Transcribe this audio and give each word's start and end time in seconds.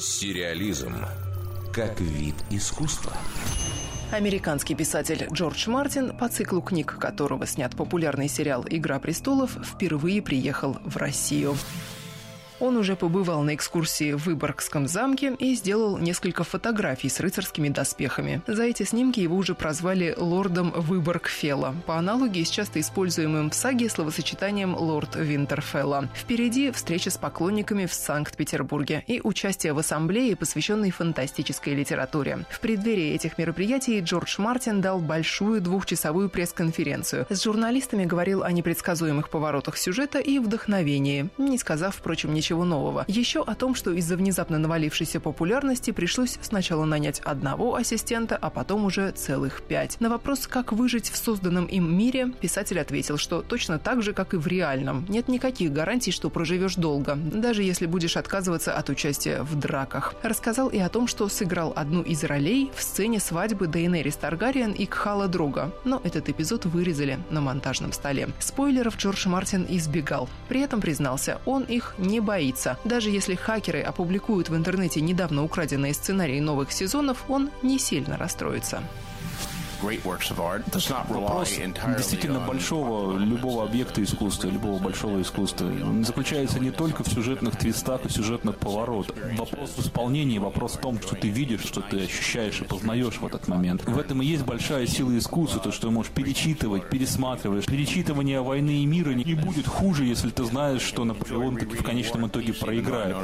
Сериализм 0.00 0.94
как 1.74 2.00
вид 2.00 2.34
искусства. 2.48 3.12
Американский 4.10 4.74
писатель 4.74 5.28
Джордж 5.30 5.68
Мартин, 5.68 6.16
по 6.16 6.30
циклу 6.30 6.62
книг 6.62 6.96
которого 6.98 7.46
снят 7.46 7.76
популярный 7.76 8.26
сериал 8.26 8.64
«Игра 8.66 8.98
престолов», 8.98 9.58
впервые 9.62 10.22
приехал 10.22 10.78
в 10.86 10.96
Россию. 10.96 11.54
Он 12.60 12.76
уже 12.76 12.94
побывал 12.94 13.42
на 13.42 13.54
экскурсии 13.54 14.12
в 14.12 14.26
Выборгском 14.26 14.86
замке 14.86 15.34
и 15.38 15.54
сделал 15.54 15.96
несколько 15.96 16.44
фотографий 16.44 17.08
с 17.08 17.18
рыцарскими 17.18 17.70
доспехами. 17.70 18.42
За 18.46 18.64
эти 18.64 18.82
снимки 18.82 19.20
его 19.20 19.36
уже 19.36 19.54
прозвали 19.54 20.14
лордом 20.16 20.70
Выборгфелла, 20.76 21.74
по 21.86 21.96
аналогии 21.96 22.44
с 22.44 22.50
часто 22.50 22.80
используемым 22.80 23.50
в 23.50 23.54
саге 23.54 23.88
словосочетанием 23.88 24.76
«лорд 24.76 25.16
Винтерфелла». 25.16 26.08
Впереди 26.14 26.70
встреча 26.70 27.10
с 27.10 27.16
поклонниками 27.16 27.86
в 27.86 27.94
Санкт-Петербурге 27.94 29.04
и 29.06 29.22
участие 29.24 29.72
в 29.72 29.78
ассамблее, 29.78 30.36
посвященной 30.36 30.90
фантастической 30.90 31.74
литературе. 31.74 32.44
В 32.50 32.60
преддверии 32.60 33.14
этих 33.14 33.38
мероприятий 33.38 34.00
Джордж 34.00 34.34
Мартин 34.38 34.82
дал 34.82 34.98
большую 34.98 35.62
двухчасовую 35.62 36.28
пресс-конференцию. 36.28 37.26
С 37.30 37.42
журналистами 37.42 38.04
говорил 38.04 38.42
о 38.42 38.52
непредсказуемых 38.52 39.30
поворотах 39.30 39.78
сюжета 39.78 40.18
и 40.18 40.38
вдохновении, 40.38 41.30
не 41.38 41.56
сказав, 41.56 41.96
впрочем, 41.96 42.34
ничего 42.34 42.49
ничего 42.50 42.64
нового. 42.64 43.04
Еще 43.06 43.44
о 43.44 43.54
том, 43.54 43.76
что 43.76 43.92
из-за 43.92 44.16
внезапно 44.16 44.58
навалившейся 44.58 45.20
популярности 45.20 45.92
пришлось 45.92 46.36
сначала 46.42 46.84
нанять 46.84 47.20
одного 47.20 47.76
ассистента, 47.76 48.36
а 48.36 48.50
потом 48.50 48.84
уже 48.84 49.12
целых 49.12 49.62
пять. 49.62 50.00
На 50.00 50.08
вопрос, 50.08 50.48
как 50.48 50.72
выжить 50.72 51.10
в 51.10 51.16
созданном 51.16 51.66
им 51.66 51.96
мире, 51.96 52.32
писатель 52.40 52.80
ответил, 52.80 53.18
что 53.18 53.42
точно 53.42 53.78
так 53.78 54.02
же, 54.02 54.12
как 54.12 54.34
и 54.34 54.36
в 54.36 54.48
реальном. 54.48 55.04
Нет 55.08 55.28
никаких 55.28 55.72
гарантий, 55.72 56.10
что 56.10 56.28
проживешь 56.28 56.74
долго, 56.74 57.14
даже 57.14 57.62
если 57.62 57.86
будешь 57.86 58.16
отказываться 58.16 58.74
от 58.74 58.90
участия 58.90 59.42
в 59.42 59.54
драках. 59.54 60.14
Рассказал 60.22 60.68
и 60.68 60.78
о 60.78 60.88
том, 60.88 61.06
что 61.06 61.28
сыграл 61.28 61.72
одну 61.76 62.02
из 62.02 62.24
ролей 62.24 62.72
в 62.74 62.82
сцене 62.82 63.20
свадьбы 63.20 63.68
Дейнерис 63.68 64.16
Таргариен 64.16 64.72
и 64.72 64.86
Кхала 64.86 65.28
Друга, 65.28 65.70
но 65.84 66.00
этот 66.02 66.28
эпизод 66.28 66.64
вырезали 66.64 67.20
на 67.30 67.40
монтажном 67.40 67.92
столе. 67.92 68.28
Спойлеров 68.40 68.96
Джордж 68.96 69.28
Мартин 69.28 69.66
избегал. 69.68 70.28
При 70.48 70.60
этом 70.62 70.80
признался, 70.80 71.38
он 71.46 71.62
их 71.62 71.94
не 71.98 72.18
боится 72.18 72.39
боится. 72.40 72.78
Даже 72.84 73.10
если 73.10 73.34
хакеры 73.34 73.82
опубликуют 73.82 74.48
в 74.48 74.56
интернете 74.56 75.02
недавно 75.02 75.44
украденные 75.44 75.92
сценарии 75.92 76.40
новых 76.40 76.72
сезонов, 76.72 77.24
он 77.28 77.50
не 77.62 77.78
сильно 77.78 78.16
расстроится. 78.16 78.82
Вопрос 81.08 81.50
действительно 81.96 82.40
большого 82.40 83.16
любого 83.18 83.64
объекта 83.64 84.02
искусства, 84.02 84.48
любого 84.48 84.78
большого 84.78 85.20
искусства 85.22 85.70
заключается 86.02 86.58
не 86.60 86.70
только 86.70 87.02
в 87.04 87.08
сюжетных 87.08 87.56
твистах 87.56 88.04
и 88.04 88.08
сюжетных 88.08 88.56
поворотах. 88.58 89.16
Вопрос 89.36 89.70
в 89.76 89.80
исполнении, 89.80 90.38
вопрос 90.38 90.74
в 90.74 90.80
том, 90.80 91.00
что 91.00 91.16
ты 91.16 91.28
видишь, 91.28 91.62
что 91.62 91.80
ты 91.80 92.04
ощущаешь 92.04 92.60
и 92.60 92.64
познаешь 92.64 93.18
в 93.20 93.26
этот 93.26 93.48
момент. 93.48 93.84
В 93.84 93.98
этом 93.98 94.22
и 94.22 94.26
есть 94.26 94.44
большая 94.44 94.86
сила 94.86 95.16
искусства, 95.16 95.60
то, 95.60 95.72
что 95.72 95.88
ты 95.88 95.92
можешь 95.92 96.12
перечитывать, 96.12 96.88
пересматриваешь. 96.88 97.66
Перечитывание 97.66 98.40
войны 98.40 98.82
и 98.82 98.86
мира 98.86 99.10
не 99.10 99.34
будет 99.34 99.66
хуже, 99.66 100.04
если 100.04 100.30
ты 100.30 100.44
знаешь, 100.44 100.82
что 100.82 101.04
Наполеон 101.04 101.56
таки 101.56 101.76
в 101.76 101.82
конечном 101.82 102.26
итоге 102.26 102.52
проиграет. 102.52 103.16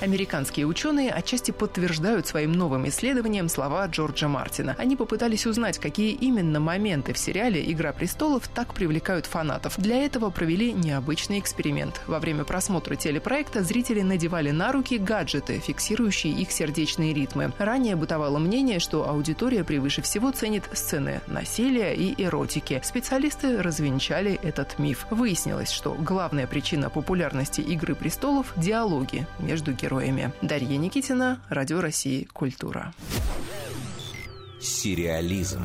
Американские 0.00 0.66
ученые 0.66 1.10
отчасти 1.10 1.50
подтверждают 1.50 2.26
своим 2.26 2.52
новым 2.52 2.88
исследованием 2.88 3.48
слова 3.48 3.86
Джорджа 3.86 4.28
Мартина. 4.28 4.74
Они 4.76 4.96
попытались 4.96 5.46
узнать, 5.46 5.78
какие 5.78 6.12
именно 6.12 6.60
моменты 6.60 7.12
в 7.12 7.18
сериале 7.18 7.70
«Игра 7.72 7.92
престолов» 7.92 8.48
так 8.48 8.74
привлекают 8.74 9.26
фанатов. 9.26 9.74
Для 9.78 10.04
этого 10.04 10.30
провели 10.30 10.72
необычный 10.72 11.38
эксперимент. 11.38 12.00
Во 12.06 12.18
время 12.18 12.44
просмотра 12.44 12.96
телепроекта 12.96 13.62
зрители 13.62 14.02
надевали 14.02 14.50
на 14.50 14.72
руки 14.72 14.98
гаджеты, 14.98 15.60
фиксирующие 15.60 16.32
их 16.32 16.50
сердечные 16.50 17.14
ритмы. 17.14 17.52
Ранее 17.58 17.96
бытовало 17.96 18.38
мнение, 18.38 18.80
что 18.80 19.08
аудитория 19.08 19.64
превыше 19.64 20.02
всего 20.02 20.32
ценит 20.32 20.64
сцены 20.72 21.20
насилия 21.28 21.94
и 21.94 22.20
эротики. 22.22 22.80
Специалисты 22.84 23.62
развенчали 23.62 24.38
этот 24.42 24.78
миф. 24.78 25.06
Выяснилось, 25.10 25.70
что 25.70 25.94
главная 25.94 26.46
причина 26.46 26.90
популярности 26.90 27.60
«Игры 27.60 27.94
престолов»– 27.94 28.52
диалоги 28.56 29.26
между 29.38 29.72
героями 29.72 29.83
героями. 29.84 30.32
Дарья 30.40 30.76
Никитина, 30.78 31.42
Радио 31.50 31.80
России, 31.80 32.26
Культура. 32.32 32.94
Сериализм. 34.60 35.62